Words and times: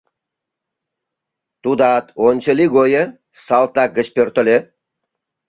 Тудат 1.63 2.05
ончылий 2.27 2.69
гойо 2.75 3.03
салтак 3.45 3.89
гыч 3.97 4.07
пӧртыльӧ. 4.15 4.57